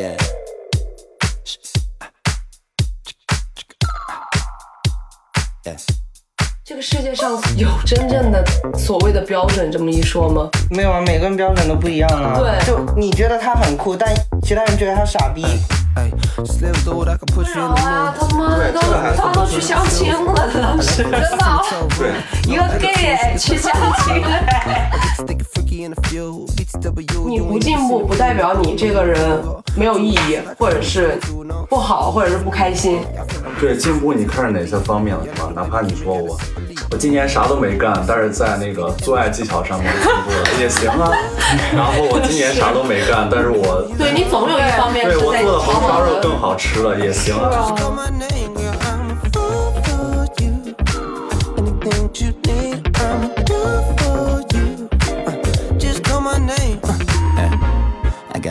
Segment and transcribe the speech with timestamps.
[0.00, 0.16] Yeah.
[6.64, 8.42] 这个世界上有真正的
[8.78, 10.48] 所谓的标准这么一说吗？
[10.70, 12.38] 没有啊，每个人标准都不一样啊。
[12.38, 14.10] 对就你觉得他很酷，但
[14.42, 15.44] 其他人觉得他傻逼。
[16.08, 16.92] The
[17.60, 18.80] 啊.他妈的都
[19.16, 21.64] 他都去相亲了，当时真的，
[22.48, 23.72] 一个 gay 哎去相
[24.04, 24.90] 亲哎。
[25.18, 26.46] Stick a freaky in a few.
[26.56, 27.28] BTW.
[27.28, 29.18] 你不进步不代表你这个人
[29.76, 31.18] 没有意义，或者是
[31.68, 33.00] 不好，或者是不开心。
[33.60, 35.52] 对进步，你看是哪些方面了，是吧？
[35.54, 36.38] 哪怕你说我，
[36.92, 41.12] 我今年啥都没干，但是在那个做爱技巧上面进步了也行啊。
[41.72, 46.00] 然后我今年啥都没干，但是我对你总有一方面对我做的红烧。
[46.00, 47.48] 肉更好吃了也行啊。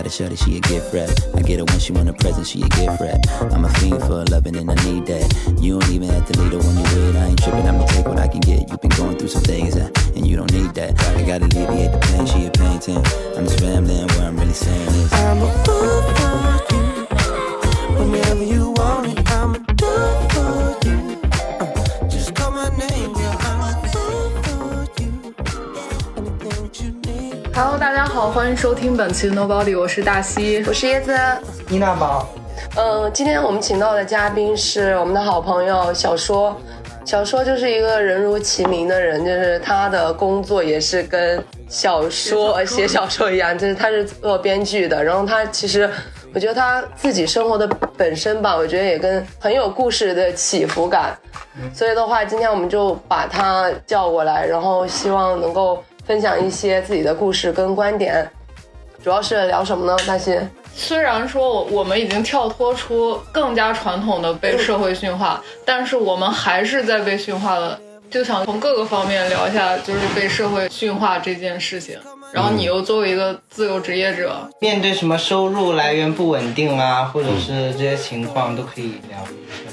[0.09, 1.09] A shorty, she a gift wrap.
[1.35, 3.19] I get her when she want a present, she a gift wrap.
[3.53, 5.25] I'm a fiend for loving and I need that.
[5.61, 7.15] You don't even have to lead her when you with.
[7.15, 8.69] I ain't tripping, I'ma take what I can get.
[8.69, 10.99] You've been going through some things, uh, and you don't need that.
[11.15, 12.97] I gotta alleviate the pain, she a painting.
[13.37, 16.13] I'm just rambling, what I'm really saying is I'm a fool for
[16.73, 16.81] you.
[17.99, 19.88] Whenever you want it, I'ma do
[27.61, 30.63] Hello，大家好，欢迎收听本期 Nobody，我是大西。
[30.65, 31.13] 我是椰子，
[31.67, 32.25] 妮娜宝，
[32.77, 36.55] 嗯，今天我们请到的嘉宾是我们的好朋友小说。
[37.03, 45.03] 小说就是一个人如其名的人，就是他的工作也是跟小说、呃写小说一样，就是他是做编剧的。
[45.03, 45.89] 然后他其实，
[46.33, 51.13] 我觉得他自己生活的本身吧，我觉得也跟很有故事的起伏感。
[51.73, 58.27] 所以的话，今天我们就把他叫过来，然后希望能够分享一些自己的故事跟观点。
[59.03, 59.95] 主要是聊什么呢？
[60.07, 60.39] 大西？
[60.73, 71.99] 虽然说我我们已经跳脱出更加传统的被社会驯化，但是我们还是在被驯化的，就想从各个方面聊一下，就是被社会驯化这件事情。
[72.33, 79.69] 然后你又作为一个自由职业者，面对什么收入来源不稳定啊，或者是这些情况，都可以聊一下。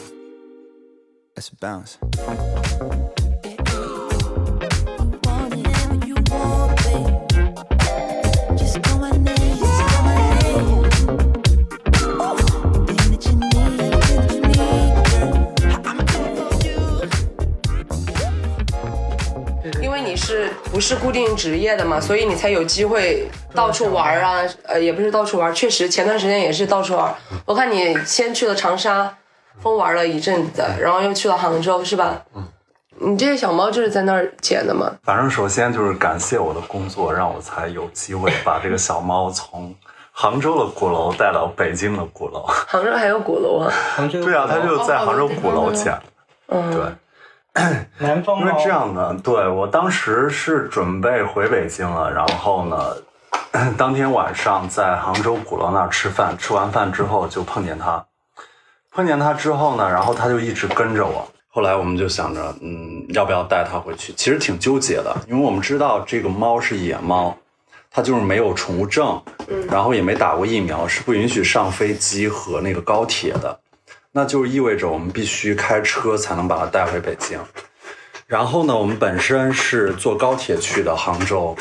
[20.77, 24.43] 不是固定职业的嘛，所以你才有机会到处玩啊。
[24.65, 27.15] 呃，也不是到处玩，确实前段时间也是到处玩。
[27.47, 29.17] 我看你先去了长沙，
[29.59, 32.23] 疯玩了一阵子，然后又去了杭州，是吧？
[32.35, 32.47] 嗯。
[32.99, 34.93] 你这些小猫就是在那儿捡的吗？
[35.03, 39.75] 反正首先就是感谢我的工作，让我才有机会把这个小猫从
[40.13, 42.45] 杭州的鼓楼带到北京的鼓楼。
[42.47, 43.73] 杭州还有鼓楼啊？
[43.97, 45.99] 杭州对啊，它就在杭州鼓楼捡。
[46.49, 46.85] 嗯，对，
[47.99, 52.97] 南方猫因为这样的，对我当时是准备回北京了，然后呢，
[53.79, 58.05] 当天晚上在杭州鼓楼那儿吃饭，吃完饭之后就碰见他，
[58.93, 61.27] 碰见他之后呢，然后他就一直跟着我。
[61.49, 64.13] 后来我们就想着，嗯，要不要带它回去？
[64.13, 67.35] 其实挺纠结的，因为我们知道这个猫是野猫，
[67.91, 69.19] 它就是没有宠物证，
[69.71, 73.59] 然后也没打过疫苗，是不允许上飞机和那个高铁的。
[74.17, 77.39] 那就意味着我们必须开车才能把它带回北京。
[78.27, 81.55] 然后呢，我们本身是坐高铁去的杭州。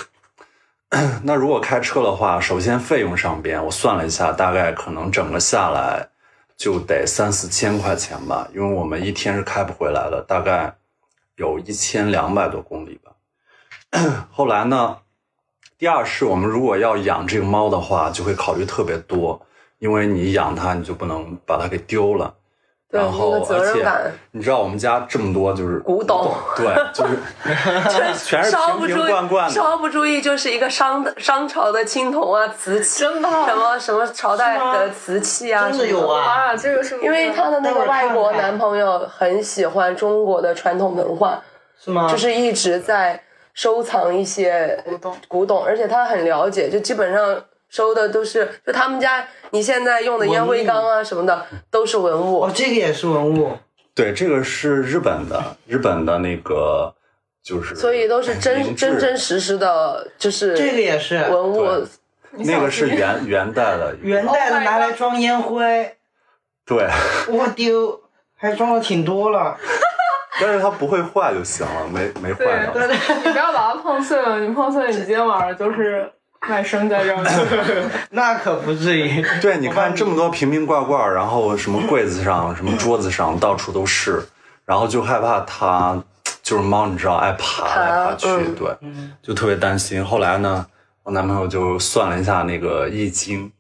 [1.24, 6.08] 那如果开车的话，首先费用上边我算了一下，大概可能整个下来
[6.56, 10.74] 就得三四千块钱吧，因为我们一天是开不回来的，大概
[11.36, 13.12] 有一千两百多公里吧。
[14.32, 15.00] 后来呢，
[15.78, 19.46] 第二是我们如果要养这个猫的话，就会考虑特别多，
[19.80, 22.34] 因为你养它，你就不能把它给丢了。
[22.92, 27.18] 对然后，那个责任而且感你知道我们家这么多就是古董对，就是
[27.90, 29.54] 全是瓶瓶稍不注意，罐罐的。
[29.54, 41.42] 稍不注意就是一个商商朝的青铜啊、瓷器，真的什么什么朝代的瓷器啊，真的有啊啊，这个是不是因为她的那个外国男朋友很喜欢中国的传统文化，
[41.84, 42.08] 是吗？
[42.08, 43.20] 就是一直在
[43.56, 47.36] 收藏一些古董古董，而且他很了解，就基本上
[47.76, 52.52] 收的都是就他们家你现在用的烟灰缸啊什么的都是文物哦，。
[52.56, 53.52] 这个也是文物，
[53.94, 56.96] 对，这个是日本的，日本的那个
[57.44, 61.86] 就是，所以都是真真真实实的，就是这个也是文物。
[62.38, 65.96] 那个是元元代的，元代的拿来装烟灰，
[66.66, 66.86] 对，
[67.28, 68.02] 我丢，
[68.36, 69.58] 还装了挺多了。
[70.42, 72.74] 但是它不会坏就行了，没没坏掉。
[72.74, 76.12] 对对，你不要把它碰碎了，你碰碎了，你今天晚上就是
[76.48, 77.24] 卖身在这儿。
[78.12, 79.24] 那可不至于。
[79.42, 84.24] 对，你看这么多瓶瓶罐罐，然后什么柜子上、什么桌子上，到处都是，
[84.66, 86.02] 然后就害怕它
[86.42, 88.78] 就是猫，你知道爱爬来爬去，嗯对，
[89.22, 90.04] 就特别担心。
[90.04, 90.66] 后来呢，
[91.04, 93.52] 我男朋友就算了一下那个易经，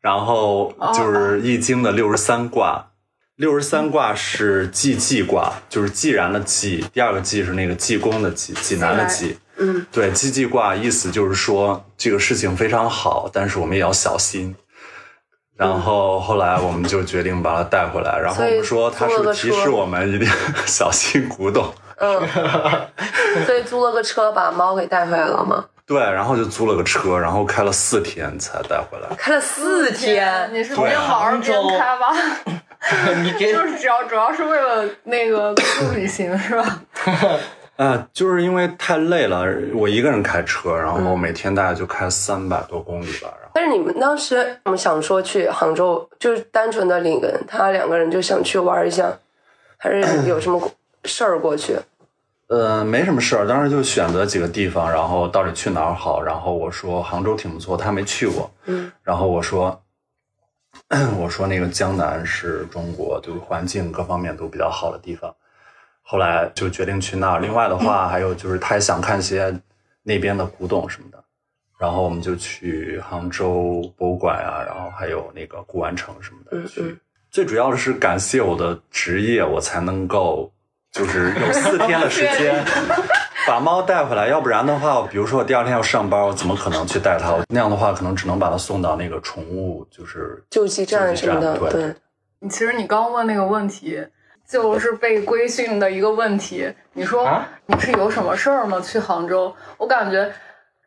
[0.00, 2.84] 然后就是易经的六十三卦。
[3.36, 9.38] 六十三卦是济济卦，就是既然的济，第二个济是那个济公的济，济南的济。
[9.58, 14.54] 嗯，对，济济卦意思就是说这个事情非常好，但是我们也要小心。
[15.56, 20.28] 然后后来我们就决定把它带回来，然后我们说他是提示我们一定
[20.66, 21.74] 小心古董？
[21.96, 22.20] 嗯，
[23.44, 25.64] 所以租了个车把猫给带回来了吗？
[25.84, 29.08] 对，然后就租了个车，然后开了四天才带回来。
[29.16, 32.14] 开了四天，你是边玩儿边开吧？
[33.24, 36.80] 你这就是只要主要是为了那个 自旅行是吧？
[37.78, 43.32] 啊、就是因为太累了，我一个人开车，然后每天大概就开三百多公里吧。
[43.38, 49.16] 然后但是你们当时我们想说去杭州，就是单纯的领个他两个人就想去玩一下，
[49.76, 50.60] 还是 有什么
[51.04, 51.76] 事儿过去？
[52.48, 56.20] 呃，没什么事儿，当时就选择几个地方，然后到底去哪儿好。
[56.20, 58.50] 然后我说杭州挺不错，他没去过。
[58.64, 59.80] 嗯，然后我说，
[61.20, 65.32] 我说那个江南是中国就是环境各方面都比较好的地方。
[66.10, 67.38] 后来就决定去那儿。
[67.38, 69.54] 另外的话，还有就是他也想看些
[70.02, 71.22] 那边的古董什么的。
[71.78, 76.98] 然后我们就去杭州博物馆啊，然后还有那个古玩城什么的嗯去。
[77.30, 80.50] 最主要的是感谢我的职业，我才能够
[80.90, 82.64] 就是有四天的时间
[83.46, 84.26] 把猫带回来。
[84.28, 87.36] 要不然的话，比如说我第二天要上班，我怎么可能去带它？
[87.50, 91.94] 那样的话，可能只能把它送到那个宠物就是救济站什么的，对对，
[92.40, 94.02] 你其实你刚问那个问题，
[94.48, 96.72] 就是被规训的一个问题。
[96.94, 98.80] 你说啊你是有什么事儿吗？
[98.80, 100.32] 去杭州，我感觉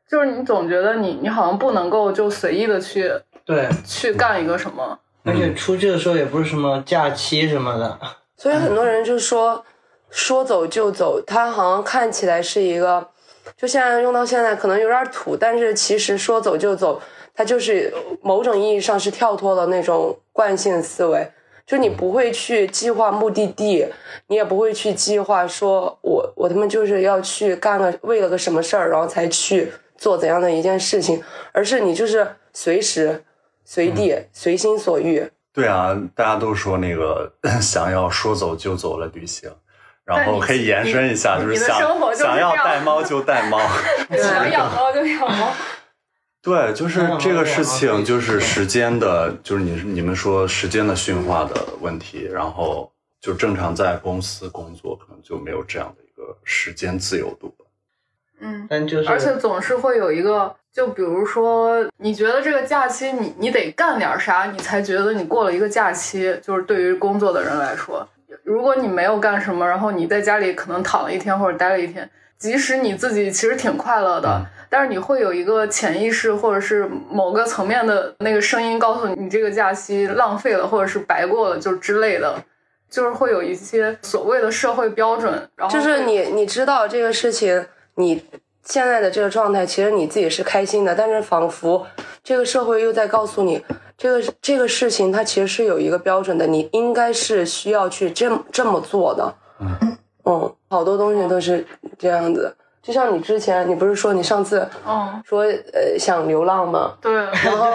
[0.09, 3.13] 就是你总觉得你你好像不能够就随意的去
[3.45, 4.97] 对，去干一个什么。
[5.23, 7.99] 而且出去的时候也不是什么假期什么的，
[8.37, 9.63] 所以很多人就说
[10.09, 13.07] 说走就走，他好像看起来是一个，
[13.55, 16.99] 就现在用到现在可能有点土，但是其实说走就走，
[17.35, 17.93] 它就是
[18.23, 21.31] 某种意义上是跳脱了那种惯性思维，
[21.71, 23.87] 就你不会去计划目的地，
[24.27, 31.23] 你也不会去计划说我我他妈就是要去干个为了个什么事儿，然后才去做怎样的一件事情，
[31.53, 33.23] 而是你就是随时
[33.63, 35.25] 随地、随心所欲。
[35.53, 37.31] 对啊，大家都说那个
[37.61, 39.49] 想要说走就走的旅行，
[40.03, 41.79] 然后可以延伸一下，就是想
[42.13, 43.57] 想要带猫就带猫。
[44.11, 45.53] 想养猫就养猫。
[46.41, 52.91] 对，就是这个事情，就是时间的，就是你你们说时间的驯化的问题，然后
[53.21, 57.65] 就正常在公司工作，可能就没有这样的一个时间自由度吧。
[58.39, 66.35] 嗯，但就是而且总是会有一个，就比如说，你觉得这个假期你你得干点啥，你才觉得你过了一个假期。
[66.41, 68.09] 就是对于工作的人来说，
[68.43, 72.09] 如果你没有干什么，然后你在家里可能躺了一天或者待了一天，
[72.39, 82.33] 即使你自己其实挺快乐的， 但是你会有一个潜意识或者是某个层面的那个声音告诉你，你这个假期浪费了，或者是白过了，就之类的。
[82.89, 87.65] 就是会有一些所谓的社会标准，然后就是你你知道这个事情，
[87.95, 88.21] 你
[88.63, 91.87] 现在的这个状态，其实你自己是开心的，但是仿佛
[92.21, 93.63] 这个社会又在告诉你，
[93.97, 99.35] 这个这个事情它其实是有一个标准的，你应该是需要去这么这么做的。
[100.25, 101.65] 嗯好多东西都是
[101.97, 102.53] 这样子。
[102.81, 106.93] 就像你之前，你不是说你上次嗯，说呃想流浪吗？
[107.01, 107.71] 对，然后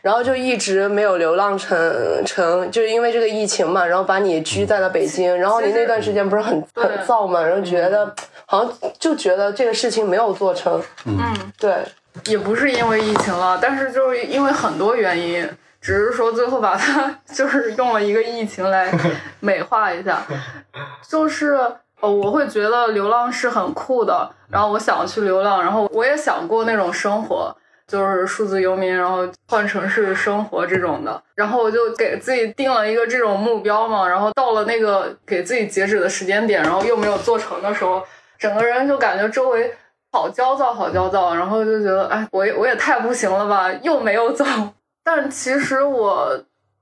[0.00, 1.76] 然后就一直没有流浪成
[2.24, 8.14] 成，就是因为这个疫情嘛，然后把你拘在了北京，然后你那段时间不是很对很燥嘛，然后觉得
[8.46, 11.34] 好像就觉得这个事情没有做成，嗯。
[11.58, 11.74] 对，
[12.26, 15.48] 也不是因为疫情了，但是就是因为很多原因，
[15.80, 18.90] 只是说最后把它 就是用了一个疫情来
[19.40, 20.22] 美化一下，
[21.08, 21.58] 就是
[22.00, 27.56] 呃，我会觉得流浪是很酷的，然后我想去流浪，然后我也想过那种生活。
[27.88, 38.02] 就是数字游民，然后换城市生活这种的，然后我就给自己定了一个这种目标嘛，然后到了那个给自己截止的时间点，然后又没有做成的时候，
[38.36, 39.72] 整个人就感觉周围
[40.10, 44.44] 好焦躁，好焦躁，然后就觉得，哎，我也我也太不行了吧，又没有走。
[45.04, 46.36] 但其实我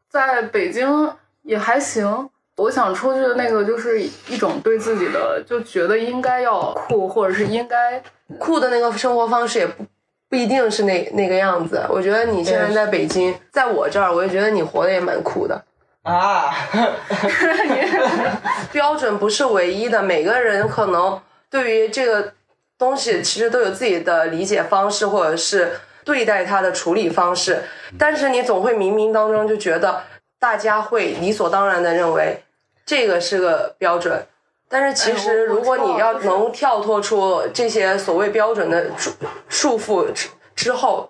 [0.09, 8.03] 在北京也还行，我想出去的那个就是一种对自己的就觉得应该要酷，或者是应该
[8.39, 9.85] 酷的那个生活方式也不
[10.31, 11.85] 不一定是那那个样子。
[11.89, 15.65] 我觉得你现在在北京，在我这儿，我也觉得你活得也蛮酷的。
[16.05, 16.55] 啊，
[18.71, 21.19] 标准不是唯一的，每个人可能
[21.49, 22.35] 对于这个
[22.77, 27.63] 东西其实都有自己的理解方式，或者是对待它的处理方式，
[27.99, 30.03] 但是你总会冥冥当中就觉得
[30.39, 32.44] 大家会理所当然的认为
[32.85, 34.27] 这个是个标准。
[34.69, 39.13] 但是其哎实，如果你要能跳脱出这些所谓标准的束
[39.49, 41.09] 束缚之之后，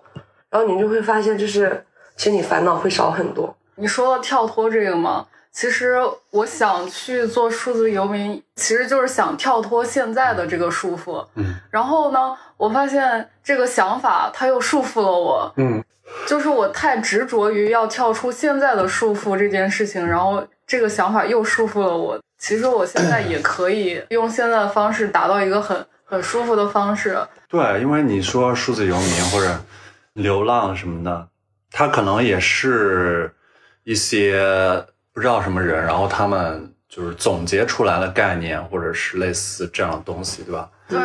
[0.49, 1.83] 然后你就会发现，就是
[2.15, 3.55] 其实你烦恼会少很多。
[3.75, 5.25] 你说的跳脱这个吗？
[5.51, 5.97] 其实
[6.31, 11.25] 我想去做数字游民，其实就是想跳脱现在的这个束缚。
[11.35, 15.53] 嗯，然后呢，我发现这个想法它又束缚了我。
[15.55, 15.81] 嗯，
[16.27, 22.19] 就是我太执着于要跳出现在的束缚这件事情，然后这个想法又束缚了我。
[22.37, 27.17] 其实我现在也可以用现在的方式达到一个很很舒服的方式。
[27.47, 29.57] 对，因为你说数字游民或者
[30.13, 31.27] 流浪什么的，
[31.71, 33.33] 他可能也是
[33.83, 40.69] 一些不知道什么人，然后他们就是总结出来的概念，或者是类似这样的东西，对吧？
[40.89, 40.99] 对，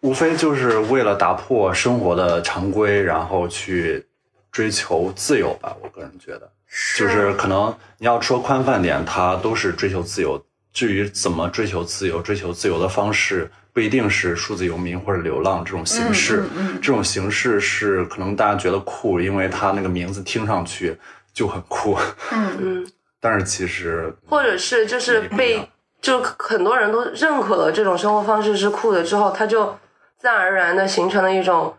[0.00, 4.06] 无非就是为了打破生活的常规，然后去
[4.52, 5.74] 追求自由吧。
[5.82, 6.48] 我个人觉得，
[6.96, 10.40] 就是可能你要说宽泛点，它都是追求自由。
[10.72, 16.42] 至于怎么追求自由，追求自由的方式不一定是数字游民或者流浪这种形式。
[16.42, 20.96] 嗯嗯嗯这种形式是可能大家觉得酷，因为它那个名字听上去
[21.34, 21.94] 就很酷，
[22.32, 25.68] 嗯，嗯，但是其实或者是就是被
[26.00, 29.66] 就很多人都认可了这种生活方式是酷的之后，他就
[30.18, 31.76] 自然而然的形成了一种，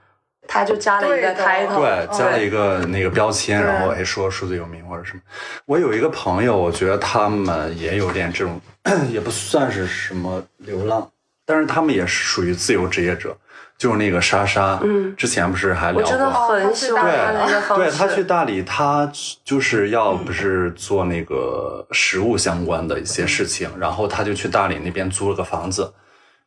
[0.47, 5.21] 他就加了一个对的 title，对，加了一个那个标签，然后哎说数字游民或者什么。
[5.65, 8.59] 我有一个朋友，我觉得他们也有点这种，
[9.09, 11.09] 也不算是什么流浪，
[11.45, 13.35] 但是他们也是属于自由职业者，
[13.77, 16.47] 就是那个莎莎，嗯之前不是还聊过我真的过。
[16.47, 17.83] 很喜欢他那个方式。
[17.83, 19.11] 对他去大理，他
[19.43, 25.91] 就是要不是做那个食物相关的一些事情，然后他就去大理那边租了个房子，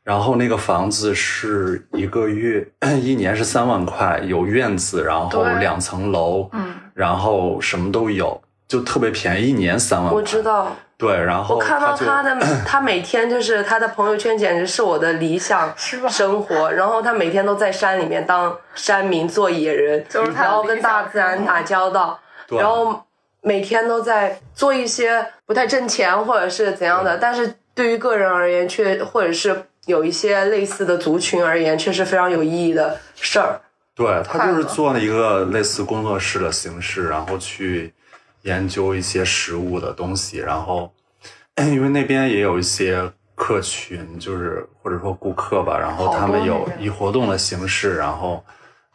[0.07, 2.65] 然后那个房子是一个月
[3.03, 10.17] 一年是三万块，有院子，然后两层楼，嗯，然后什么都有，就特别便宜，一年三万块。
[10.17, 10.41] 我知。
[10.45, 16.71] 道，对，然后我看到他的， 他每天就是他的朋友圈，简直是我的理想生活。
[16.71, 23.03] 然后他每天都在山里面当山民，做野人，就是他的然后跟大自然打交道，对然后
[23.41, 33.61] 每天都在做一些不太挣钱或者是怎样的，但是对于个人而言，却或者是有一些类似的族群而言，确实非常有意义的事儿。
[33.95, 37.95] 对他就是做了一个类似工作室的形式，然后去
[38.43, 40.93] 研究一些食物的东西，然后
[41.57, 48.45] 因为那边也有一些客群，就是或者说顾客吧，然后他们有以活动的形式，然后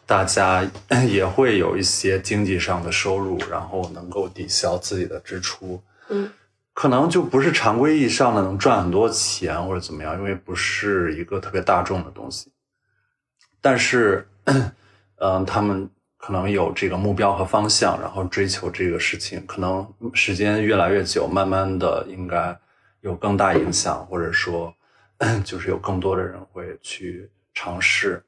[0.06, 0.64] 大家
[1.10, 5.82] 也会有一些经济上的收入，然后能够抵消自己的支出。
[6.10, 6.30] 嗯，
[6.74, 12.52] 可能就不是常规意义上的能赚很多钱或者怎么样，因为不是一个特别大众的东西。
[13.60, 14.28] 但是，
[15.18, 15.88] 嗯，他们
[16.18, 22.58] 可能有这个目标和方向，然后追求这个事情，可能时间越来越久，慢慢的应该
[23.02, 24.74] 有更大影响，或者说，
[25.46, 28.24] 就是有更多的人会去尝试，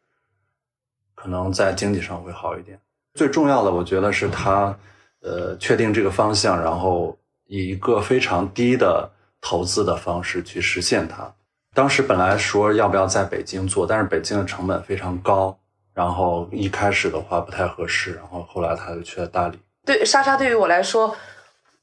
[1.15, 2.79] 可能在经济上会好一点。
[3.15, 4.77] 最重要的，我觉得是他，
[5.21, 7.17] 呃，确定这个方向，然后
[7.53, 11.31] 以一个非常低的投资的方式去实现它。
[11.75, 15.55] 当时本来说要不要在北京做，但是北京的成本非常高，
[15.93, 19.59] 然后一开始的话不太合适，然后后来他就去了大理。
[19.85, 21.15] 对莎莎对于我来说，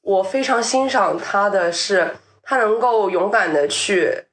[0.00, 4.24] 我非常欣赏她的是，她能够勇敢的去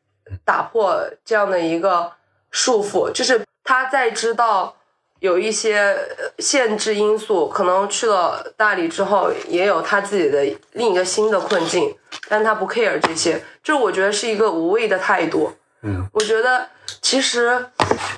[0.44, 2.14] 打破这样的一个
[2.50, 4.77] 束缚，就是她在知道
[5.20, 11.96] 有一些呃限制因素，可能去了大理之后，也有他自己的另一个新的困境，
[12.30, 15.54] 但他不 care 这些，就是我觉得是一个无畏的态度。
[15.82, 16.68] 嗯，我觉得
[17.02, 17.68] 其实，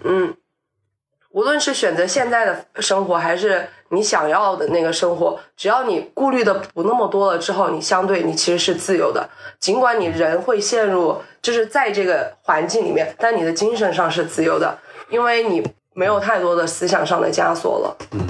[0.04, 0.36] 嗯，
[1.32, 9.30] 无论是选择现在的生活，还是你想要的那个生活，只要你顾虑的不那么多了之后，你相对你其实是自由的。
[9.60, 14.78] 尽管你人会陷入就是在这个环境里面，但你的精神上是自由的，
[15.10, 15.62] 因为你
[16.00, 17.98] 没有太多的思想上的枷锁了。
[18.14, 18.26] 嗯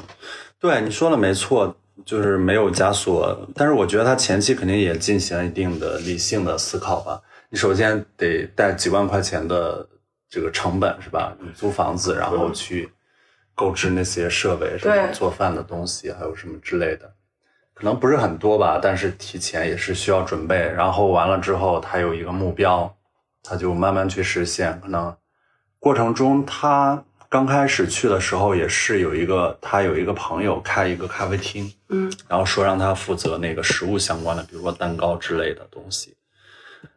[0.60, 1.74] 对，你说的没错，
[2.04, 7.22] 就是没有枷锁，但是我觉得他前期肯定也进行了一定的理性的思考吧。
[7.50, 9.88] 你首先得带几万块钱的
[10.28, 11.34] 这个成本是吧？
[11.40, 12.92] 你租房子，然后去
[13.54, 17.14] 购置那些设备，什么做饭的东西，还有什么之类的，
[17.76, 20.58] 可能不是很多吧，但是提前也是需要准备。
[20.58, 22.94] 然后完了之后，他有一个目标，
[23.44, 24.78] 他就慢慢去实现。
[24.82, 25.16] 可能
[25.80, 36.16] 过程中他刚开始去的时候，也是有一个他有一个朋友开一个咖啡厅，嗯，然后说让他负责那个食物相关的，比如说蛋糕之类的东西。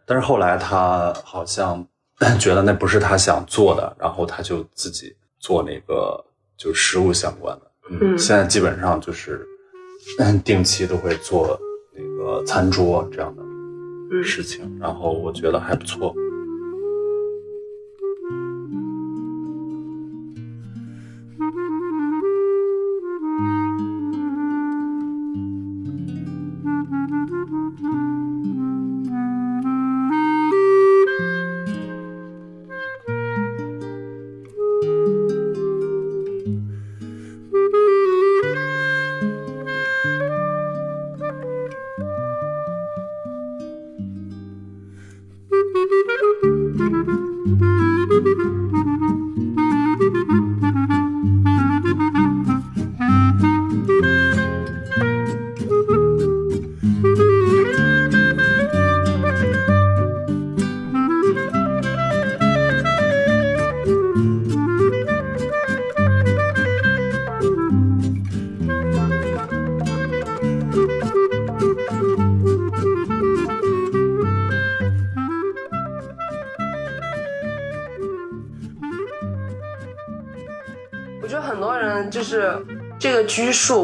[0.07, 1.87] 但是后来他好像
[2.41, 6.25] 觉得那不是他想做的，然后他就自己做那个
[6.57, 7.71] 就食物相关的。
[7.91, 9.47] 嗯现在基本上就是
[10.19, 11.59] 嗯定期都会做
[11.95, 13.43] 那个餐桌这样的
[14.13, 16.15] 嗯事情，然后我觉得还不错。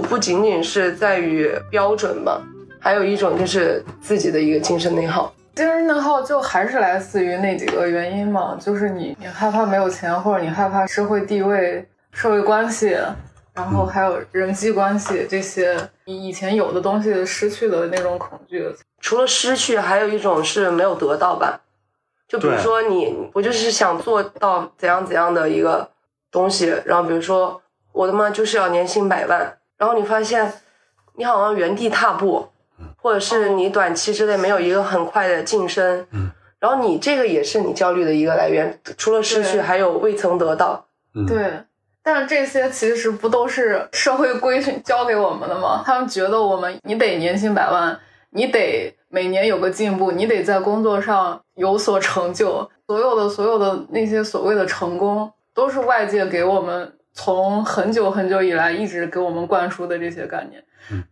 [0.08, 2.40] 不仅仅是在于标准吧，
[2.80, 5.32] 还有一种就是自己的一个精神内耗。
[5.54, 12.96] 精神内耗就还是来自于那几个原因嘛，就是你你害怕没有钱，或者你害怕社会地位、社会关系，
[13.52, 18.64] 然后还有人际关系这些你以前有的东西失去的那种恐惧。
[19.00, 21.60] 除了失去，还有一种是没有得到吧。
[22.28, 25.90] 就比如说你，我就是想做到怎样怎样的一个
[26.30, 27.60] 东西，然后比如说
[27.92, 30.52] 我他妈就是要年薪百万，然后你发现
[31.14, 32.48] 你好像原地踏步，
[32.96, 36.30] 或者是你短期之内没有一个很快的晋升，嗯
[36.60, 40.84] 然后你这个也是你焦虑的一个来源，除了失去，还有未曾得到。
[41.14, 41.62] 嗯，对，
[42.02, 45.84] 但是这些其实不都是社会规训教给我们的吗？
[45.86, 47.96] 他们觉得我们你得年薪百万，
[48.30, 60.62] 你得每年有个进步，你得在工作上有所成就，所有的所有的那些所谓的成功，都是外界给我们从很久很久以来一直给我们灌输的这些概念。
[60.92, 61.02] 嗯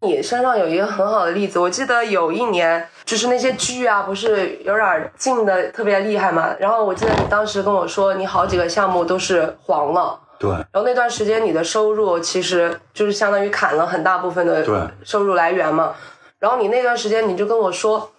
[0.00, 6.56] 你身上有一个很好的例子，我记得有一年，就是那些剧啊，不是有点进的特别厉害嘛。
[6.58, 15.94] 然后我记得你当时跟我说，你好几个项目都是黄了，对然后那段时间你的收入其实就是相当于砍了很大部分的收入来源嘛。
[16.40, 18.10] 然后你那段时间你就跟我说，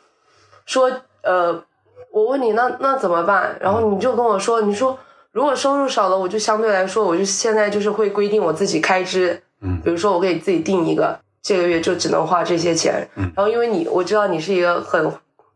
[0.66, 0.90] 说
[1.24, 1.62] 呃，
[2.14, 3.58] 我问你那那怎么办？
[3.60, 4.98] 然后你就跟我说，你说
[5.34, 13.10] 如果收入少了，我就相对来说，我就现在就是会规定我自己开支，嗯比如说我给自己定一个，这个月就只能花这些钱。
[13.16, 15.12] 嗯然后因为你我知道你是一个很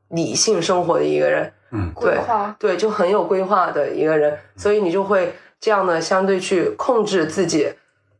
[0.10, 7.72] 理性生活的一个人，嗯对规划对，就很有规划的一个人，所以你就会这样的相对去控制自己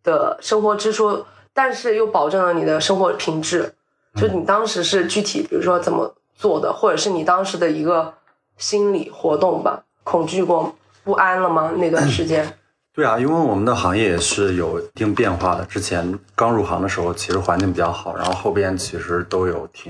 [0.04, 3.74] 的生活支出，但是又保证了你的生活品质。
[4.16, 8.14] 就你当时是具体，比如说怎么做的，或者是你当时的一个
[8.58, 9.84] 心理活动吧？
[10.04, 10.76] 恐惧过、
[11.08, 11.72] 不安了吗？
[11.78, 12.46] 那段时间？
[12.92, 15.64] 对啊，因为我们的行业也是有一定变化的。
[15.64, 19.90] 之前刚入行的时候，其实环境比较好，然后后边其实都有挺，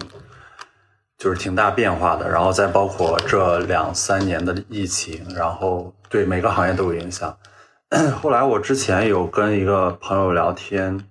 [1.17, 2.29] 就是挺大变化的。
[2.29, 7.35] 然后再包括这两三年的疫情，然后对每个行业都有影响。
[8.21, 11.03] 后来我之前有跟一个朋友聊天，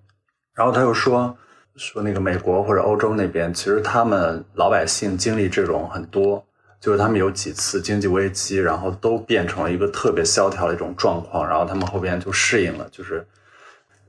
[0.54, 1.36] 然后他又说
[1.74, 6.45] 说那个美国或者欧洲那边，其实他们老百姓经历这种很多，
[6.80, 13.26] 就是他们有几次经济危机，然后都变成了一个特别萧条的一种状况，然后他们后边就适应了，就是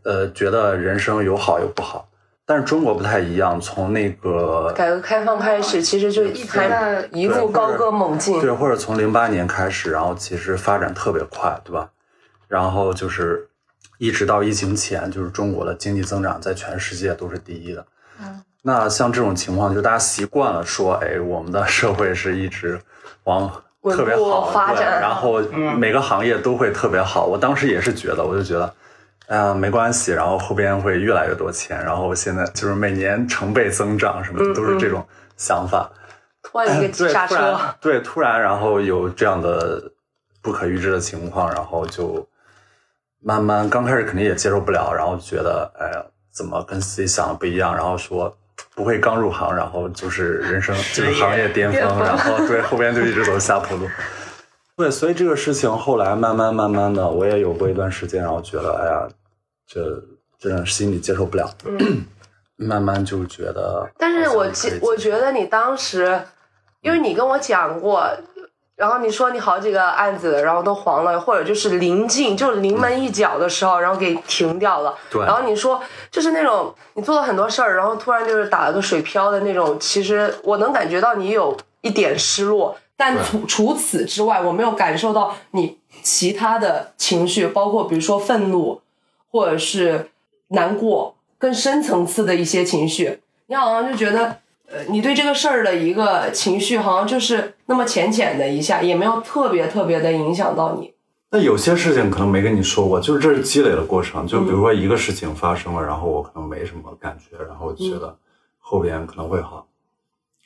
[0.03, 2.09] 呃觉得人生有好有不好。
[2.49, 8.39] 但是中国不太一样，从那个改革开放开始，其实就一直还在一路高歌猛进。
[8.39, 11.89] 对，或者从零八年开始，然后其实发展特别快，对吧？
[12.47, 13.49] 然后就是
[13.97, 17.85] 一直到疫情前，就是中国的经济增长在全世界都是第一的。
[18.21, 22.77] 嗯，那像这种情况，就大家习惯了说，哎，我们的社会是一直
[23.23, 23.49] 往
[23.81, 27.25] 特别好对发展然后嗯每个行业都会特别好。
[27.25, 28.73] 我当时也是觉得，我就觉得。
[29.27, 35.89] 哎呀，没关系，然后后边会越来越多钱，然后现在就是每年成倍增长，什么的嗯都是这种想法。
[36.43, 39.91] 突然一个对，刹车对，突然然后有这样的
[40.41, 42.25] 不可预知的情况，然后就
[43.21, 48.33] 慢慢刚开始肯定也接受不了，然后觉得哎呀，怎么跟自己想的不一样，然后说
[48.77, 53.87] 不会刚入行，然后就是人生 就是行业巅峰， 然后对后边就一直走下坡路。
[54.77, 59.07] 对，所以这个事情后来慢慢慢慢的，我也有过一段时间，然后觉得哎呀，
[59.67, 59.81] 这
[60.39, 62.05] 真的心里接受不了，嗯。
[62.59, 66.19] 慢慢就觉得但是我记，我觉得你当时，
[66.81, 68.09] 因为你跟我讲过，
[68.77, 74.95] 然后你说你好几个案子，然后都黄了，或者就是临近，就临门一脚的时候，然后给停掉了。
[75.09, 88.79] 对然后你说就是那种你做了很多事儿，然后突然就是打了个水漂的那种，其实我能感觉到你有一点失落，但除除此之外，我没有感受到你其他的情绪，包括比如说愤怒，
[89.31, 90.11] 或者是
[90.49, 93.21] 难过，更深层次的一些情绪。
[93.47, 94.37] 你好像就觉得，
[94.69, 100.93] 呃，你对这个事儿的一个情绪，好像就是那么浅浅的一下，也没有特别特别的影响到你。
[101.29, 104.25] 那有些事情可能没跟你说过，就是这是积累的过程。
[104.25, 108.17] 就比如说一个事情发生了，然后我可能没什么感觉，然后我觉得
[108.59, 109.67] 后边可能会好。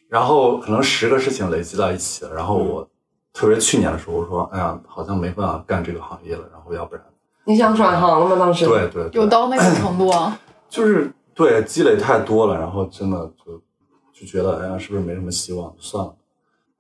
[0.10, 2.86] 然后可能十个事情累积到一起了，然后我
[3.32, 7.04] 特别去年的时候，我说，哎呀，好像没办法干这个行业了，然后要不然，
[7.46, 8.36] 你想转行了吗？
[8.40, 10.38] 当时对对对，有到那个程度啊？
[10.68, 13.62] 就是对积累太多了，然后真的就
[14.12, 15.72] 就觉得，哎呀，是不是没什么希望？
[15.78, 16.16] 算了。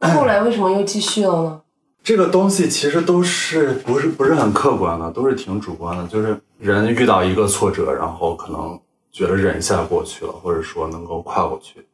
[0.01, 1.61] 后来为什么又继续了呢？
[2.03, 6.07] 这个东西其实都是不是不是很客观的，都是挺主观的。
[6.07, 8.79] 就是人遇到一个挫折，然后可能
[9.11, 11.85] 觉得忍一下过去了，或者说能够跨过去。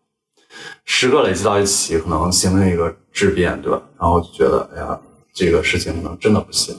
[0.85, 3.81] 十个累积到一起，可能形成一个质变，对吧？
[3.99, 4.97] 然后就觉得，哎呀，
[5.33, 6.73] 这个事情可能真的不行。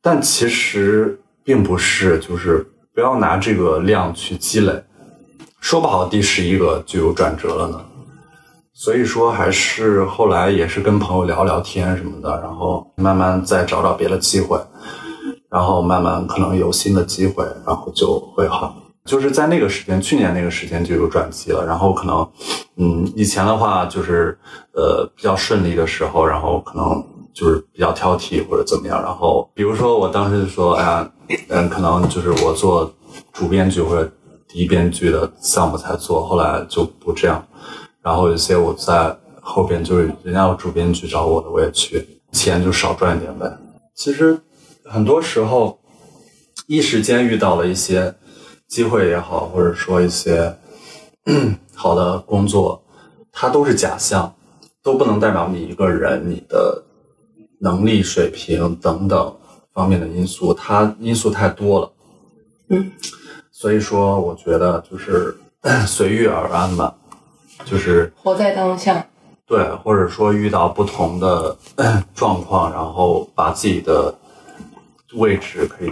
[0.00, 4.82] 但其实并不是，就是不要拿这个量去积累，
[5.60, 7.84] 说不好第十一个就有转折了呢。
[8.80, 14.56] 所以说，还是后来也是跟朋友聊聊天什么的，然后慢慢再找找别的机会，
[15.50, 18.72] 然后慢慢可能有新的机会，然后就会好。
[19.04, 21.66] 就是在那个时间，去年那个时间就有转机了。
[21.66, 22.30] 然后可能，
[22.76, 24.38] 嗯，以前的话就是
[24.74, 29.02] 呃比较顺利的时候，然后可能就是比较挑剔或者怎么样。
[29.02, 31.10] 然后比如说我当时就说，哎呀，
[31.48, 32.88] 嗯，可能就是我做
[33.32, 34.08] 主编剧或者
[34.46, 37.44] 第一编剧的项目才做，后来就不这样。
[38.08, 43.54] 然后有些我在后边就是人家有主编去找我的，我也去，钱就少赚一点呗。
[43.94, 44.40] 其实
[44.86, 45.78] 很多时候
[46.66, 48.14] 一时间遇到了一些
[48.66, 50.56] 机会也好，或者说一些
[51.76, 52.82] 好的工作，
[53.30, 54.34] 它都是假象，
[54.82, 56.82] 都不能代表你一个人你的
[57.60, 59.36] 能力水平等等
[59.74, 61.92] 方面的因素，它因素太多了。
[62.70, 62.90] 嗯，
[63.52, 65.36] 所以说我觉得就是
[65.86, 66.94] 随遇而安吧。
[67.64, 69.06] 就是活在当下。
[69.46, 71.56] 对，或者说遇到不同的
[72.14, 74.14] 状况，然后把自己的
[75.14, 75.90] 位置可以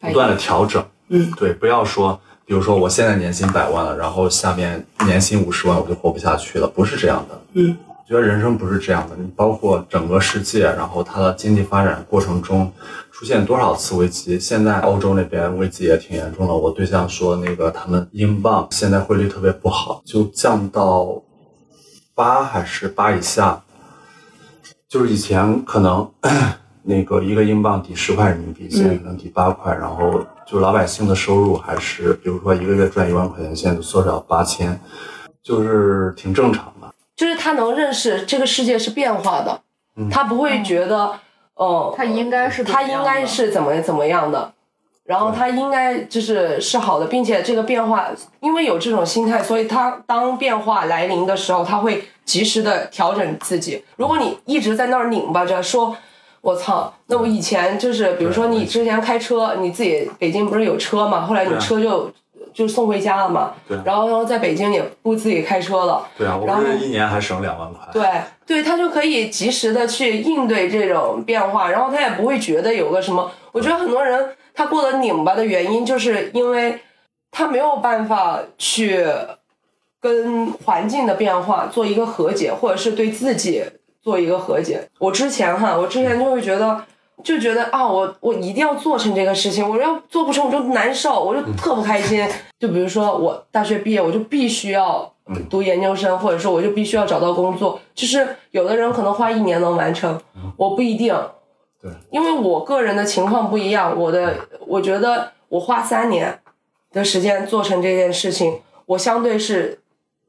[0.00, 0.84] 不断的调整。
[1.08, 7.40] 嗯，对，不要说，比如说我现在年薪百万了，然后下面年薪五十万我就活不下去了，不是这样的。
[7.54, 12.68] 嗯，我觉得人生不是这样的，你包括整个世界，然后它的经济发展过程中
[13.12, 14.36] 出现多少次危机？
[14.36, 16.52] 现在欧洲那边危机也挺严重的。
[16.52, 21.22] 我对象说，那个他们英镑现在汇率特别不好，就降到
[22.12, 23.62] 八还是八以下，
[24.88, 26.10] 就是以前可能
[26.82, 34.80] 那个一个英镑抵十块人民币，现在可能抵八块，然后就老百姓的收入还是，比如说一个月赚一万块钱，现在就缩小八千，
[35.44, 36.79] 就是挺正常的。
[37.20, 39.60] 就是他能认识这个世界是变化的，
[39.96, 41.12] 嗯他不会觉得，
[41.52, 44.50] 呃，他应该是他应该是怎么怎么样的，
[45.04, 48.08] 然后他应该就是是好的，并且这个变化，
[48.40, 53.84] 因为有这种心态，所以他当变化来临的时候，他会及时的调整自己。
[53.96, 55.94] 如果你一直在那儿拧巴着说。
[56.42, 56.90] 我操！
[57.08, 61.26] 那我以前就是，比如说你之前开车，你自己北京不是有车嘛？
[61.26, 62.10] 后来你车就
[62.52, 63.54] 就送回家了嘛。
[63.68, 66.06] 对然后然后在北京也不自己开车了。
[66.16, 67.80] 对啊，我然后一年还省两万块。
[67.92, 68.06] 对
[68.46, 73.30] 对，他就可以及时的去应对这种变化，然后他也不会觉得有个什么。
[73.52, 76.80] 我觉得很多人他过得拧巴的原因，就是因为
[77.30, 79.04] 他没有办法去
[80.00, 83.62] 跟环境的变化做一个和解，或者是对自己
[84.02, 84.88] 做一个和解。
[84.98, 86.84] 我之前哈，我之前就会觉得。
[87.24, 92.26] 就觉得啊，我我一定要做成这个事情，我要做不成我就难受，我就特不开心。
[92.58, 95.12] 就比如说我大学毕业，我就必须要
[95.48, 97.80] 读研究生，或者说我就必须要找到工作。
[97.94, 100.20] 就是有的人可能花一年能完成，
[100.56, 101.14] 我不一定。
[101.80, 104.34] 对，因为我个人的情况不一样，我的
[104.66, 106.40] 我觉得我花三年
[106.92, 109.80] 的时间做成这件事情，我相对是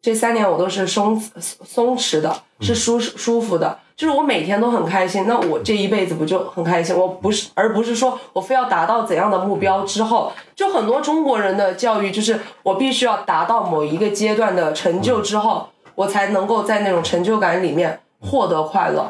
[0.01, 5.25] 这三年我都是松松弛的，是舒舒服的，就是我每天都很开心。
[5.27, 6.97] 那我这一辈子不就很开心？
[6.97, 19.07] 我不是，而不是说我非要达到怎样的目标之后，就很多中国人的教育就是我必须要达到某一个阶段的成就之后，我才能够在那种成就感里面获得快乐。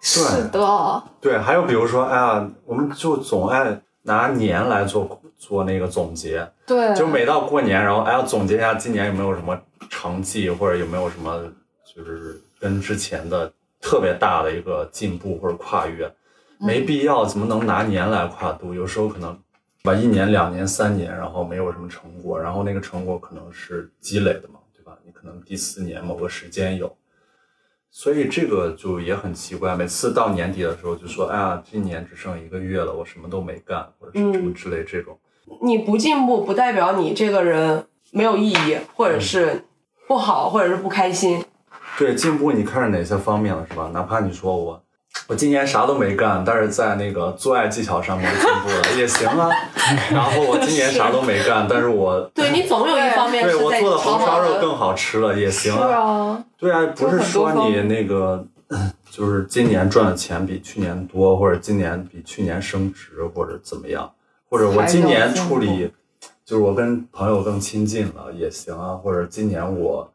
[0.00, 11.38] 是的，对，还有比如说，哎呀，我们就总爱拿年来做做那个总结，对，就每到过年，然后哎呀总结一下今年有没有什么成绩，或者有没有什么
[11.84, 16.10] 就是跟之前的特别大的一个进步或者跨越，
[16.58, 18.72] 没必要，怎么能拿年来跨度？
[18.72, 19.36] 有时候可能
[19.82, 24.96] 把，一年、两年、三年，然后没有什么成果，然后那个成果可能是积累的嘛，对吧？
[25.04, 26.96] 你可能第四年某个时间有，
[27.90, 29.74] 所以这个就也很奇怪。
[29.74, 35.18] 每次到年底的时候就说，哎呀，今年只剩一个月了，我什么都没干，或者是什么之类这种。
[35.60, 39.64] 你不进步，不代表你这个人没有意义，或者是
[40.06, 41.44] 不好，或者是不开心。
[42.02, 43.88] 对进步，你看是哪些方面了，是吧？
[43.94, 44.82] 哪怕你说我，
[45.28, 49.48] 我今年啥都没干，但是在那个做爱技巧上面进步了也行啊。
[50.10, 58.44] 然后我今年啥都没干，但是我对你总有一方面对是在我做的红烧肉更好吃了也行啊，对啊，不是说你那个，
[59.08, 64.10] 就是今年赚的钱比去年多，或者今年比去年升职，或者怎么样，
[64.50, 65.92] 或者我今年处理，
[66.44, 70.11] 就是我跟朋友更亲近了也行啊，或者今年我嗯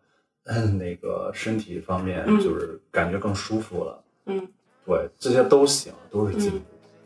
[0.77, 4.47] 那个身体方面嗯就是感觉更舒服了，嗯，
[4.85, 6.59] 对，这些都行，都是进步。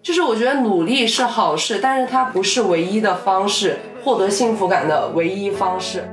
[0.04, 6.04] 就是我觉得努力是好事，但是它不是唯一的方式，获得幸福感的唯一方式。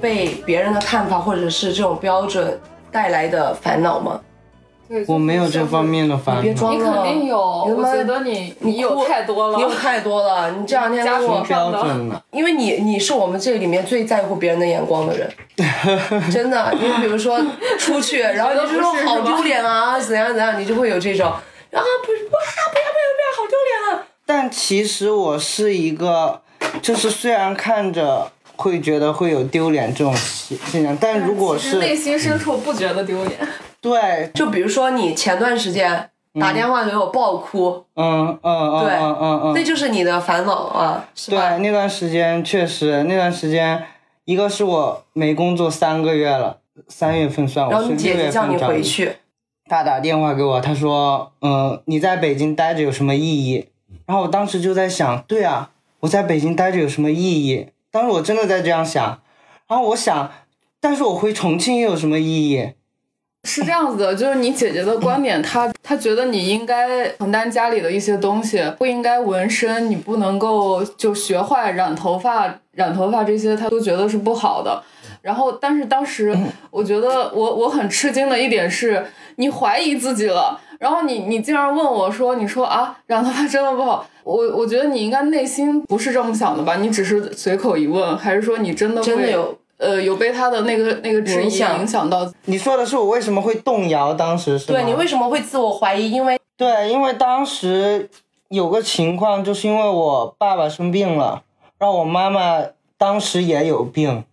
[0.00, 2.58] 被别人的看法或者是这种标准
[2.90, 4.20] 带来的烦恼吗？
[4.88, 5.84] 对我没有这方。
[5.84, 6.40] 面的烦恼。
[6.40, 10.50] 你别装了，你肯定有，我觉得你你你有太多了，你有太多了。
[10.52, 15.30] 你这两天跟我加上标准了，因为你你是我们这里面最在乎别人的眼光的人，
[16.32, 16.72] 真的。
[16.72, 17.38] 你比如说
[17.78, 21.38] 出去，然后你就说好丢脸啊，怎样怎样，你就会有这种啊
[21.70, 22.30] 不是哇
[22.72, 24.06] 不要不要不要，好丢脸啊。
[24.24, 26.40] 但其实我是一个，
[26.80, 33.38] 就是虽然看着会觉得会有丢脸这种现现象，但如果是内心深处不觉得丢脸。
[33.80, 41.50] 对，就比如说你前段时间打电话给我爆哭，嗯嗯嗯对嗯嗯嗯，那就是你的烦恼啊，是吧？
[41.50, 43.84] 对，那段时间确实，那段时间，
[44.24, 49.12] 一个是我没工作三个月了，三月份算，然后你姐姐叫你回去，
[49.70, 53.68] 他打电话给我，他说：“嗯，你在北京待着有什么意义？”
[54.06, 57.68] 然后我当时就在想，对啊，我在北京待着有什么意义？
[57.90, 59.20] 当时我真的在这样想，
[59.66, 60.30] 然后我想，
[60.80, 62.72] 但是我回重庆又有什么意义？
[63.44, 74.82] 是这样子的，就是你姐姐的观点，她她觉得你应该承担家里的一些东西，不应该纹身，你不能够就学坏染头发、染头发这些，她都觉得是不好的。
[75.22, 76.36] 然后，但是当时
[76.70, 86.76] 我觉得我我很吃惊的一点是，你怀疑自己了，然后你你竟然问我说，你说啊染头发真的不好，我我觉得你应该内心不是这么想的吧？
[86.76, 94.12] 你只是随口一问，还是说你真的会真的有呃有被他的那个那个质疑影响影响到你说的是我为什么会动摇？
[94.12, 96.10] 当时是对你为什么会自我怀疑？
[96.10, 98.10] 因为对，因为当时
[98.50, 101.42] 有个情况，就是因为我爸爸生病了，
[101.78, 102.62] 然后我妈妈
[102.98, 104.24] 当时也有病，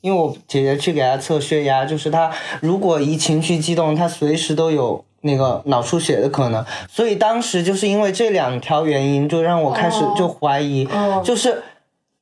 [0.00, 11.62] 因为我姐姐去给他测血压，就是他如果一情绪激动，他随时都有那个脑出血的可能，所以当时就是因为这两条原因，就让我开始就怀疑，哦就是。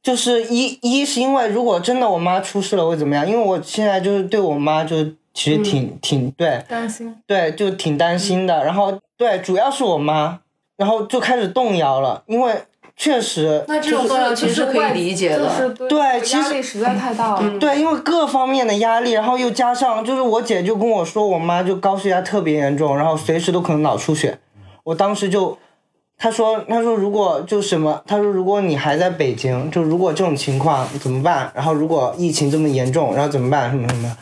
[0.05, 3.25] 就是一一是因为如果真的我妈出事了会怎么样？
[3.25, 4.97] 因为我现在就是对我妈就
[5.33, 7.15] 其实挺、挺对，担心。
[7.25, 8.65] 对，就挺担心的。
[8.65, 10.41] 然后对，主要是我妈，
[10.77, 12.53] 然后就开始动摇了，因为
[12.95, 15.49] 确实那这种作用其实可以理解的。
[15.49, 17.59] 就是对对其实压力实在太大了。
[17.59, 24.39] 对，因为各方面的压力，然后又加上就是我姐就跟我说，我妈就高血压特别严重，然后随时都可能脑出血。
[24.85, 25.59] 我当时就，
[26.19, 31.51] 她说，她说如果就什么，她说如果你还在北京，就如果这种情况怎么办？
[31.55, 33.71] 然后如果疫情这么严重，然后怎么办？
[33.71, 34.17] 什么什么？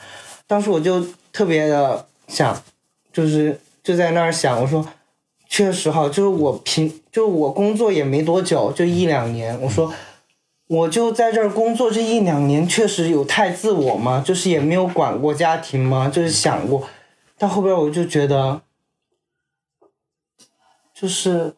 [0.47, 2.57] 当时我就特别的想，
[3.13, 4.87] 就是就在那儿想，我说。
[5.51, 9.61] 确实哈，就是我平，就是我工作也没多久，就一两年。
[9.61, 9.93] 我说，
[10.69, 14.23] 我就在这儿工作这一两年，确实有太自我吗？
[14.25, 16.09] 就是也没有管过家庭吗？
[16.09, 16.89] 就是想过，
[17.37, 18.61] 但后边我就觉得，
[20.95, 21.53] 就是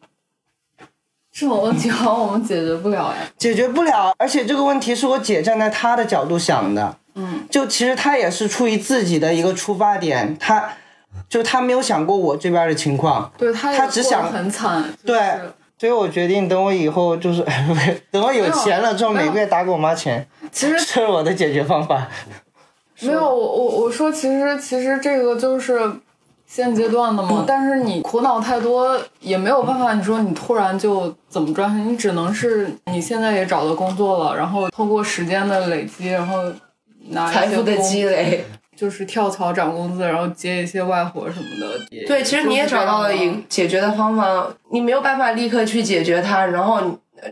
[1.31, 3.17] 这种问题好像我们解决不了呀。
[3.37, 10.73] 解决不了，而且这个问题是我姐站在她的角度想的，嗯，就其实她也是出于自己的一个出发点，她
[11.29, 17.45] 就是她没有想过我这边的情况，对他他只想很惨，对就是所以我决定等我以后就是
[18.09, 22.07] 等我有钱了之后，每个月打给我妈钱，其实 这是我的解决方法。
[23.01, 25.91] 没有，我我我说，其实其实这个就是
[26.47, 29.93] 现阶段的嘛，但是你苦恼太多也没有办法。
[29.93, 36.37] 你说你突然就怎么赚钱，你只能是你现在也找到工作了，然后通过时间的累积，然后
[37.09, 38.45] 拿财富的积累。
[38.75, 41.79] 就是跳槽涨工资，然后接一些外活什么的。
[42.07, 46.81] 对，其实你也找到了一个解决的方法，你没有办法立刻去解决它，然后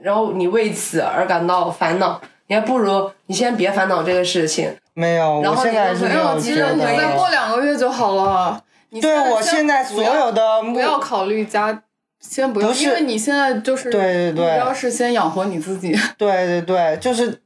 [0.01, 4.73] 然后你为此而感到烦恼，你还不如你先别烦恼这个事情。
[4.93, 7.29] 没有，然后我现在没有没有，其实觉你再过。
[7.29, 8.61] 两个月就好了。
[8.89, 11.81] 你对我现在所有的不要考虑家，
[12.19, 15.97] 先不要，因为你现在就是对对对主要是先养活你自己。
[16.19, 17.40] 对对对，就是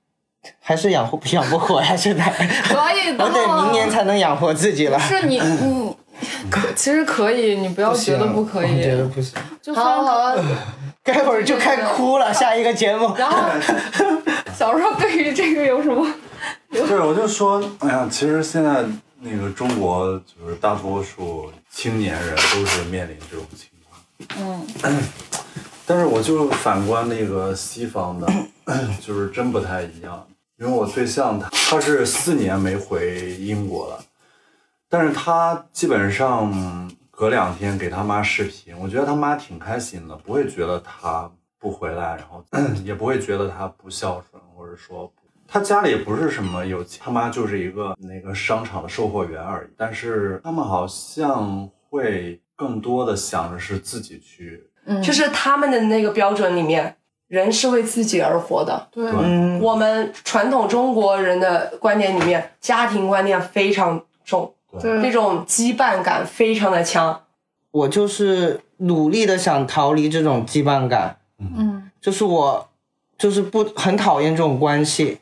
[0.59, 3.23] 还是养活养不活呀，现在可以的。
[3.25, 4.99] 我得明年才能养活自己了。
[4.99, 5.93] 是你， 嗯，
[6.49, 9.07] 可其实可以，你不要觉得不可我觉得以。
[9.09, 9.33] 不行。
[9.75, 10.35] 好好好，
[11.03, 13.13] 待 会儿就开哭了，下一个节目。
[13.17, 13.37] 然后
[14.55, 16.05] 小时候对于这个有什么？
[16.71, 18.83] 对，我就说，哎呀，其实现在
[19.21, 23.69] 那个中国就是大多数青年人都是面临这种情
[24.37, 25.01] 况，嗯，
[25.87, 28.27] 但是我就反观那个西方的，
[29.05, 30.25] 就是真不太一样。
[30.57, 33.99] 因为我对象他他是四年没回英国了，
[34.89, 42.43] 但是他基本上隔两天给他妈视频，我觉得他妈挺开心的，不会觉得他不回来，然后
[42.85, 45.11] 也不会觉得他不孝顺，或者说
[45.47, 49.67] 他家里也不是什么有钱，他妈就是一个那个商场的售货员而已。
[49.77, 58.87] 但是他们好像会更多的想着是自己去，嗯就是他们的那个标准里面，人是为自己而活的。
[58.91, 65.01] 对，嗯，我们传统中国人的观念里面，家庭观念非常重，对。
[65.01, 67.21] 这种羁绊感非常的强。
[67.71, 72.69] 我就是努力的想逃离这种羁绊感，嗯，就是我
[73.17, 75.19] 就是不很讨厌这种关系，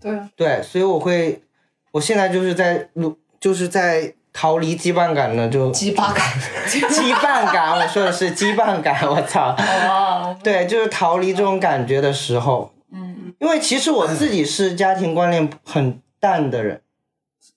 [0.00, 1.42] 对，对，所以我会，
[1.90, 6.24] 我现在就是在努，就是在逃离羁绊感呢，就羁绊感，
[6.68, 16.80] 羁绊感，我说的是羁绊感，我操，啊，对，就是逃离这种感觉的时候，嗯，因为其实我自己是家庭观念很淡的人，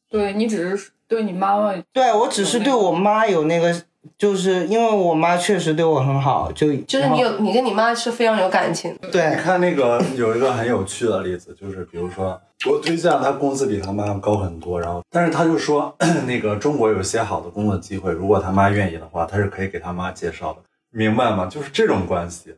[0.09, 3.73] 对你只是对你妈妈，对我只是对我妈有那个，
[4.17, 8.97] 就是因为我妈确实对我很好，就就是你有你跟你妈是非常有感情。
[9.01, 12.39] 你对，看那个有一个很有趣的例子，就是比如说
[12.69, 15.95] 我对象他工资比他妈高很多，然后但是他就说
[16.27, 20.59] 那个中国有些好的工作机会，如果他妈愿意的话，他是可以给他妈介绍的，
[20.91, 21.45] 明白吗？
[21.45, 22.55] 就是这种关系，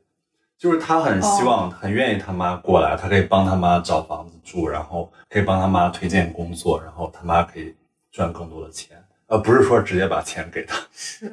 [0.58, 7.76] 就是他很希望、很愿意他妈过来，他可以帮他妈找房子住，然后可以帮他妈推荐工作，然后他妈可以
[8.12, 10.78] 赚更多的钱，而不是说直接把钱给他。
[10.94, 11.32] 是，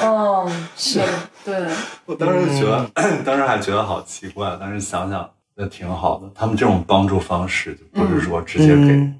[0.00, 1.00] 哦，是。
[1.44, 1.66] 对，
[2.06, 2.90] 我当时觉得，
[3.24, 6.30] 当时还觉得好奇怪，但是想想那挺好的。
[6.34, 8.92] 他们这种帮助方式，就不是说直接给。
[8.92, 9.14] 嗯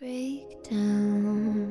[0.00, 1.64] break down.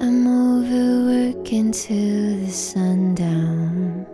[0.00, 4.04] I'm overworking till the sundown.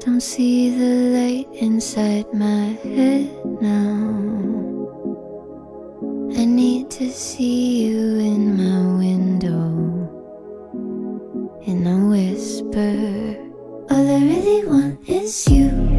[0.00, 3.28] Don't see the light inside my head
[3.60, 4.65] now.
[6.90, 10.08] To see you in my window.
[11.66, 13.36] And I whisper,
[13.90, 15.95] All I really want is you.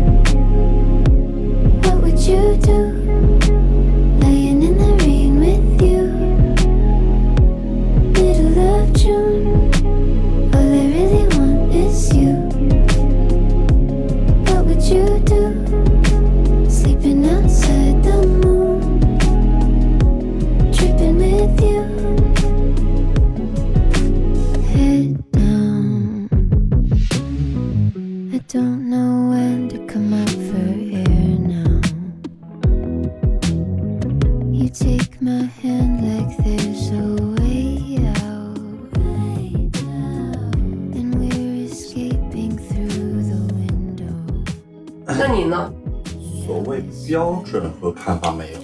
[47.07, 48.59] 标准和看法没有，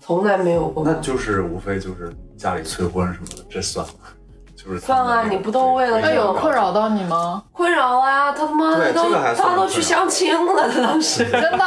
[0.00, 0.82] 从来没有过。
[0.84, 3.92] 那就是无非就是家里催婚什么的，这算吗？
[4.56, 7.42] 就是算啊你不都为了那有这个困扰到你吗？
[7.50, 8.30] 困扰啊！
[8.30, 11.64] 他他妈的都对这个他都去相亲了，他当时 真的？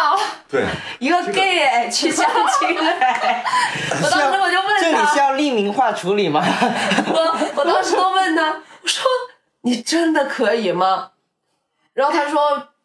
[0.48, 0.66] 对，
[1.00, 2.30] 一个 gay 哎去相
[2.60, 3.44] 亲哎，
[4.04, 6.44] 我当时我就问他这里是，要匿名化处理吗？
[7.08, 8.50] 我我当时都问他，
[8.84, 9.04] 我说
[9.62, 11.10] 你真的可以吗？
[11.96, 12.40] 然后他说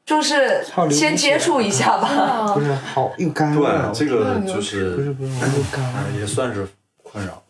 [0.09, 2.53] 就是先接触一下吧。
[2.57, 6.05] 不是好又干对，，这个就不是是不是又干了。
[6.07, 6.67] 呃也算是
[7.03, 7.43] 困扰。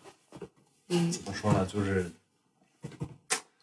[0.88, 1.64] 嗯，怎么说呢？
[1.72, 2.10] 就是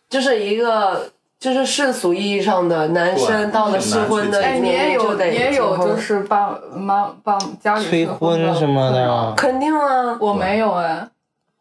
[0.09, 11.05] 就是一个就是世俗意义上的男生到了适婚的年龄就得你也有就是爸妈帮家里催婚什么的，肯定啊，我没有哎，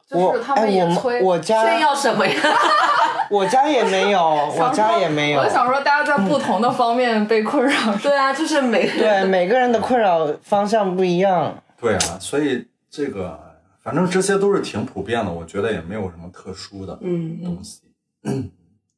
[0.08, 1.14] 就我是他们哎我也催。
[1.14, 2.34] 们我这家要什么呀？
[3.30, 5.48] 我家也没有，我家也没有我。
[5.48, 7.72] 想说，大家在不同的方面被困扰。
[8.02, 11.62] 对啊，就是每个对，每个人的困扰方向不一样。
[11.80, 13.38] 对啊，所以这个
[13.82, 17.80] 反正这些都是挺普遍的，我觉得也没有什么特殊的嗯东西，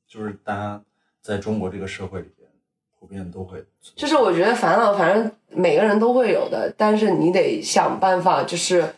[0.09, 0.81] 就是大家
[1.23, 2.49] 在中国这个社会里边
[2.99, 3.65] 普遍都会。
[3.95, 8.95] 就是我觉得烦恼，反正每个人都会有的，但是你得想办法，就是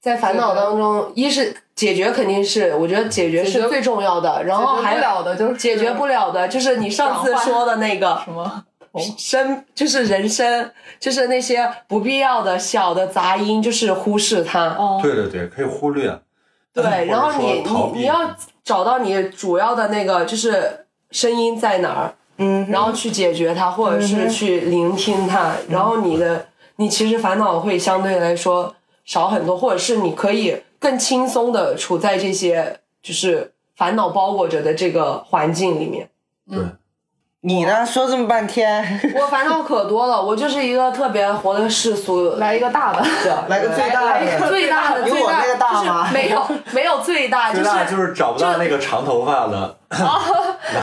[0.00, 8.64] 在烦恼当中，一是解决肯定是，我觉得解决是最重要的，然后还不了的就是解决不了的，就是你上次说的那个什么？
[9.18, 14.68] 生，就是人生，就是那些不必要的小的杂音，就是忽视它。
[14.68, 16.18] 哦，对对对，可以忽略。
[16.72, 26.46] 对，然后你你你要找到你主要的那个就是声音在哪儿，嗯，然后去解决它，或者是去聆听它，然后你的
[26.76, 28.74] 你其实烦恼会相对来说
[29.04, 36.08] 少很多，或者是你可以更轻松的处在这些就是烦恼包裹着的这个环境里面。
[36.50, 36.58] 对，
[37.40, 37.84] 你呢？
[37.86, 49.76] 说这么半天，我烦恼可多了，我就是一个特别活的世俗来一个大的，者，来个最大的，最大的最大有我那个大吗就是没有没有最大，最大就是找不到那个长头发的。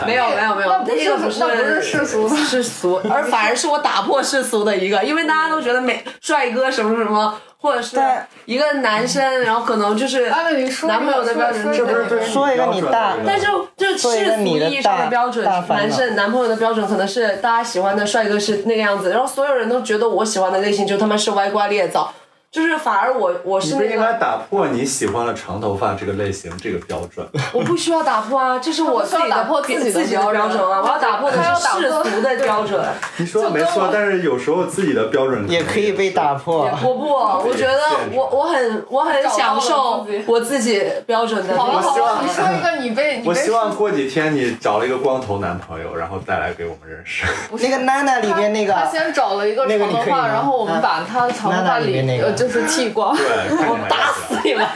[0.05, 0.79] 没有没有没有，那
[1.17, 13.45] 不是那个不是世俗的世俗，而反而是我打破世俗的一个，因为大家都觉得美帅哥什么什么，或者是但一个男生，然后可能就是男朋友的标准，说这不是说一个你大但是
[13.75, 22.13] 就世俗你的意义上的标准男生男朋友的标准可能是大家喜欢的帅哥是那个样子，然后所有人都觉得我喜欢的类型就他妈是歪瓜裂枣，
[22.53, 27.27] 就是反而我我是那不应该个打破你喜欢的长头发这个类型这个标准。
[27.51, 32.79] 我不需要打破啊，这是我自己的需要打破自己的自己的标准标准啊，我要打破的是世俗的标准。
[33.17, 36.69] 你说的没错，但是有时候自己的标准也可以被打破。
[36.83, 37.79] 我不，我觉得
[38.11, 41.59] 我我很我很享受我自己标准的那个。
[41.59, 47.25] 好了好了，你说一个你被我希望过几天你找了一个光头男朋友，然后再来给我们认识。
[47.53, 53.15] 那个娜娜里边那个他先找了一个长头发，然后我们把他长头发里面那个呃就是剃光。
[53.15, 53.25] 对，
[53.57, 54.67] 看你们打死你们！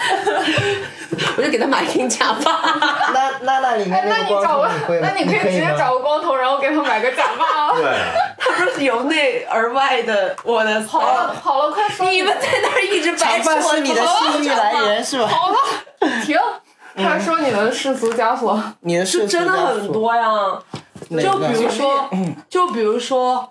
[1.35, 2.51] 我就给他买顶假发。
[3.13, 7.73] 那那那里哎面，那个光那你找个头你会，那你可以直接找个光头，然后给他买个假发啊。
[7.75, 7.83] 对，
[8.37, 15.27] 他不是由内而外的我的好了好了，快说你们在那儿一直白长发是你的性欲来源是吧？
[15.27, 15.57] 好了，
[16.25, 16.37] 停，
[16.95, 18.61] 他说你的世俗枷锁。
[18.81, 20.31] 你的世俗真的很多呀。
[21.09, 22.09] 就比如说，
[22.49, 23.49] 就比如说，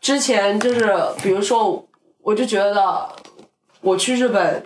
[0.00, 1.84] 之前就是，比如说，
[2.22, 3.08] 我就觉得
[3.86, 4.64] 我去日本，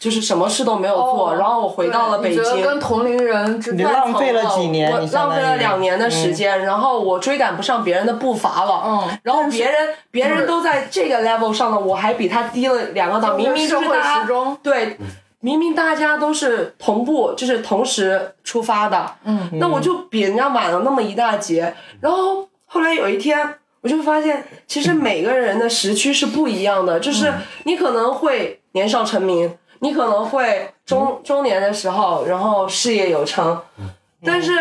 [0.00, 8.82] 就是什么事都没有做，哦然后我回到了北京，跟同龄人之间，你浪费了几年我浪费了两年的时间，然后我追赶不上别人的步伐了。
[8.86, 14.56] 嗯，然后别人别人都在这个 level 上了，我还比他低了两个档，明明就会是大家时钟。
[14.62, 14.96] 对，
[15.40, 21.74] 明明大家都是同步，就是同时出发的，嗯，那我就比人家晚了那么一大截。
[22.00, 27.30] 然后后来有一天，我就发现，其实每个人的时区是不一样的， 就是
[27.64, 33.60] 你可能会年少成名，你可能会中中年的时候，然后事业有成，
[34.24, 34.58] 但是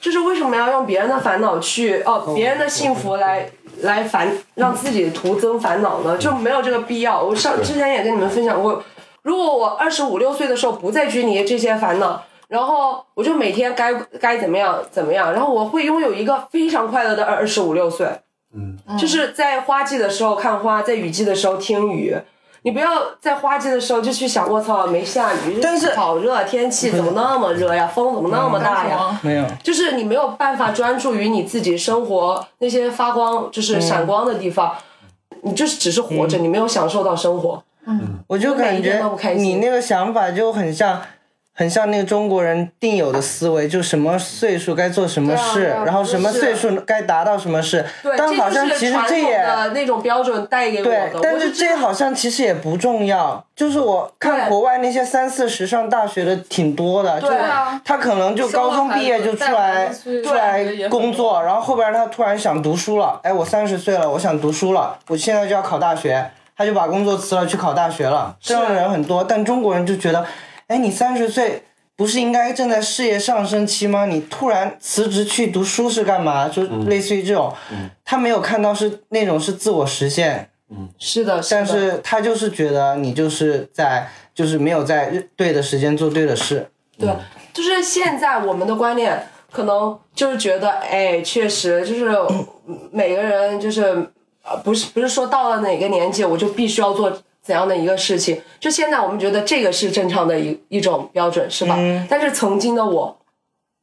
[0.00, 3.50] 就是为什么要用别人的烦恼去哦，别人的幸福来
[3.82, 6.16] 来烦让自己徒增烦恼呢？
[6.16, 7.20] 就没有这个必要。
[7.20, 8.80] 我上之前也跟你们分享过，
[9.22, 18.06] 如果我二十五六岁的时候不再拘泥这些烦恼，然后我就每天该该怎么样怎么样，然后我会拥有一个非常快乐的二十五六岁。
[18.54, 22.16] 嗯，就是在花季的时候看花，在雨季的时候听雨。
[22.62, 29.18] 你不要在花季的时候就去想，我操，没下雨，但是好热，天气怎么那么热呀，风怎么那么大呀？
[29.22, 34.74] 没有，就是你没有办法专注于你自己生活那些发光，就是闪光的地方，
[35.40, 37.62] 你就是只是活着，你没有享受到生活。
[37.86, 38.18] 嗯。
[38.26, 39.02] 我就感觉
[39.36, 41.00] 你那个想法就很像，
[41.60, 47.84] 很像那个中国人定有的思维，就什么岁数该做什么事，然后什么岁数该达到什么事。
[48.02, 53.44] 对，但好像其实这也的那种标准带给我对的。，但是这好像其实也不重要。
[53.54, 57.28] 就是我看国外那些三四十上大学的挺多的，就
[57.84, 59.90] 他可能就高中毕业就出来
[60.24, 68.34] 出来工作，然后后边他突然想读书了，哎，我三十岁了，我想读书了，我现在就要考大学，他就把工作辞了去考大学了。
[68.40, 70.24] 这样的人很多，但中国人就觉得，
[70.70, 71.64] 哎，你三十岁。
[71.96, 74.06] 不是应该正在事业上升期吗？
[74.06, 76.48] 你突然辞职去读书是干嘛？
[76.48, 77.52] 就类似于这种，
[78.06, 86.70] 他没有看到是那种是自我实现，嗯是的，但是他就是觉得你就是在就是没有在对的时间做对的事。
[86.98, 87.14] 对，
[87.52, 92.16] 就是现在我们的观念可能就是觉得，哎，确实就是
[92.90, 94.10] 每个人就是
[94.42, 97.12] 呃，不是不是说到了哪个年纪我就必须要做
[97.42, 101.76] 怎样的一个事情，就现在我们觉得这个是正常的一一种标准，是吧？
[102.08, 103.18] 但是曾经的我，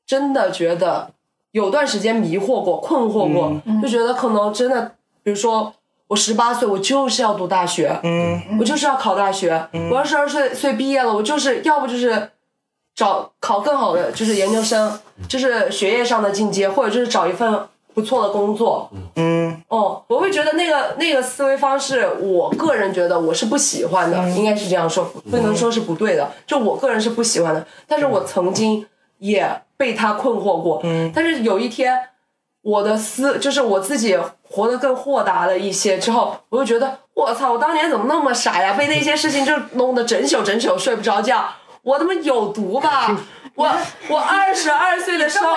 [0.06, 1.12] 真的觉得
[1.52, 4.94] 有段时间迷惑过、困惑过，就觉得可能真的，
[5.24, 5.74] 比如说。
[6.10, 9.68] 我十八岁，我就是要读大学，嗯，我就是要考大学。
[9.92, 12.30] 我二十二岁岁毕业了，我就是要不就是
[12.96, 14.98] 找考更好的，就是研究生，
[15.28, 17.68] 就是学业上的进阶，或者就是找一份
[17.98, 18.88] 不错的工作。
[19.16, 27.66] 嗯，哦，我会觉得那个那个思维方式，我个人觉得我是不喜欢的，应该是这样说，不能说是不对的，就我个人是不喜欢的。
[27.88, 28.86] 但是我曾经
[29.18, 31.98] 也被他困惑过，嗯，但是有一天，
[32.62, 34.16] 我的思就是我自己
[34.48, 38.76] 活得更豁达了一些之后，我就觉得我操，我当年怎么那么傻呀？
[38.78, 41.46] 被那些事情就弄得整宿整宿睡不着觉。
[41.82, 43.18] 我他妈有毒吧！
[43.58, 43.68] 我
[44.08, 45.56] 我二十二岁的时候，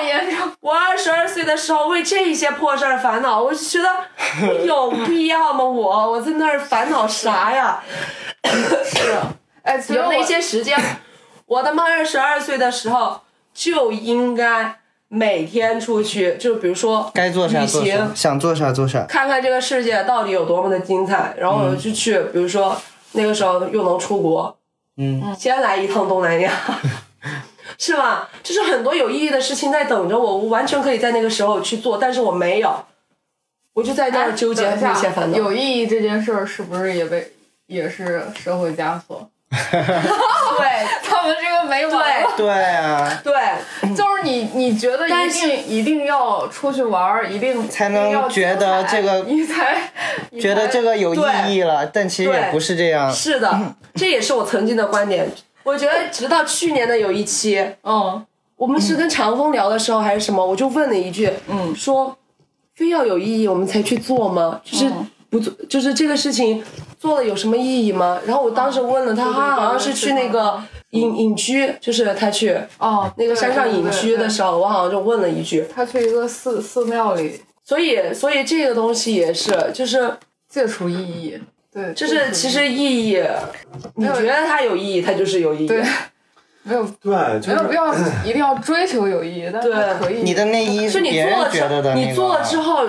[0.60, 3.88] 我二十二岁的时候为这些破事儿烦恼，我就觉得
[4.64, 5.62] 有必要吗？
[5.62, 7.82] 我我在那儿烦恼啥呀？
[8.42, 9.18] 是，
[9.62, 10.78] 哎，其实有那些时间，
[11.44, 13.20] 我他妈二十二岁的时候
[13.52, 14.76] 就应该
[15.08, 19.04] 每天出去，就比如说该做啥旅做啥，行，想做啥做啥。
[19.04, 22.74] 看看这个世界到底有多么的精彩，然后我就去，比如说
[23.12, 24.56] 那个时候又能出国，
[24.96, 26.50] 嗯，先来一趟东南亚，
[27.78, 28.28] 是吧？
[28.42, 32.84] 就是很多有意义的事情在等着我，我完全可以在那个时候去做，但是我没有，
[33.74, 35.38] 我就在那儿纠结那些烦恼。
[35.38, 37.32] 有意义这件事儿是不是也被
[37.66, 39.28] 也是社会枷锁？
[39.50, 42.32] 对他们这个没完了。
[42.36, 43.34] 对啊，对，
[43.96, 49.90] 就是你，你觉得一但是定一定要出去玩儿，一定才能觉得这个你才
[50.40, 53.12] 觉得这个有意义了，但其实也不是这样。
[53.12, 55.28] 是的， 这也是我曾经的观点。
[55.70, 58.24] 我觉得直到去年的有一期，嗯。
[58.56, 61.74] 我们是跟长风聊的时候还是什么，我就问了一句，嗯。
[61.74, 62.16] 说
[62.74, 64.60] 非要有意义我们才去做吗？
[64.64, 65.08] 就是嗯。
[65.30, 66.62] 不做，就是这个事情
[66.98, 68.20] 做了有什么意义吗？
[68.26, 70.60] 然后我当时问了他，他好像是去那个
[70.90, 77.40] 隐隐居，就是他去哦，那个山上隐居的，时候，我好像就问了一句，他去一个寺寺庙里。
[77.64, 80.12] 所以所以这个东西也是，就是
[80.48, 81.40] 戒除意义，
[81.72, 83.22] 对，就是其实意义，
[83.94, 85.68] 你有觉得它有意义，它就是有意义。
[85.68, 85.82] 对
[86.62, 87.94] 没有对，就是没有必要
[88.24, 92.06] 一定要追求有意义，但是它可以你的内衣是你别人做了之觉得的那个。
[92.06, 92.86] 你做了之后，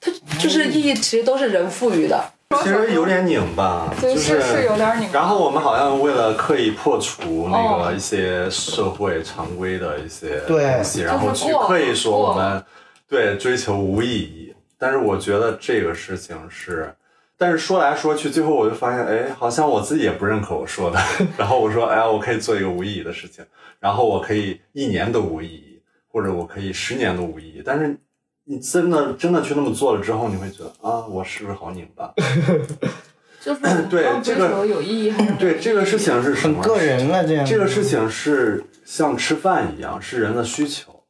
[0.00, 2.22] 它就是意义，其实都是人赋予的。
[2.62, 11.28] 其实有点拧吧，对就是是有点拧然后我们好像为了刻意破除那哦个一些社会常规的一些对东西，然后
[11.68, 12.60] 刻意说我们
[13.08, 14.52] 对追求无意义。
[14.76, 16.92] 但是我觉得这个事情是，
[17.40, 21.00] 但是说来说去，最后我就发现，哎，好像我自己也不认可我说的。
[21.38, 23.42] 然后我说，哎呀，我可以做一个无意义的事情，
[23.78, 25.80] 然后我可以一年都无意义，
[26.12, 27.62] 或者我可以十年都无意义。
[27.64, 27.96] 但是
[28.44, 32.12] 你真的真的去那么做了之后，你会觉得啊，我是不是好拧巴？
[33.40, 36.62] 就是 对这个有意义还是对，这个事情是什么？
[36.62, 41.04] 很个人了，这样这个事情是像吃饭一样，是人的需求，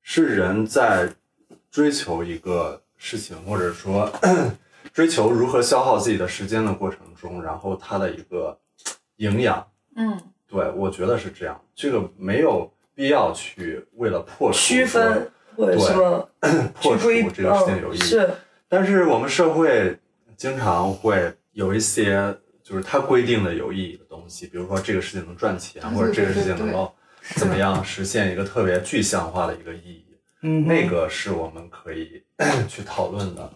[0.00, 1.10] 是人在
[1.70, 4.10] 追求一个事情，或者说
[4.96, 8.58] 追求如何消耗自己的时间的过程中，然后它的一个
[9.16, 9.62] 营养。
[9.94, 10.18] 嗯
[10.48, 16.26] 对，我觉得是这样，这个没有必要去为了破除区分或者对什么
[16.80, 18.00] 破除这个事情有意义。
[18.00, 18.30] 嗯是
[18.70, 19.98] 但是我们社会
[20.34, 26.90] 经常会有一些就是它规定的有意义的东西，比如说这个事情能赚钱，或者这个事情能够
[27.34, 30.06] 怎么样实现一个特别具象化的一个意义，
[30.40, 32.22] 嗯那个是我们可以
[32.66, 33.52] 去讨论的。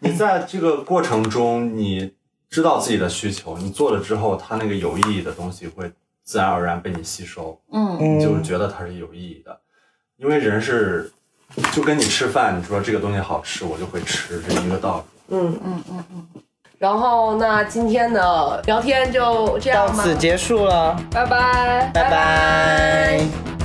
[0.00, 2.12] 你在这个过程中，你
[2.48, 5.90] 知道自己的需求，你做了之后，它那个有意义的东西会
[6.24, 7.60] 自然而然被你吸收。
[7.72, 9.60] 嗯你就是觉得它是有意义的，
[10.16, 11.12] 因为人是
[11.72, 15.36] 就跟你吃饭，你说这个东西好吃，我就会吃，这一个道理。
[15.36, 16.28] 嗯嗯嗯嗯。
[16.78, 19.96] 然后那今天的聊天就这样吧。
[19.98, 23.59] 到此结束了，拜拜拜拜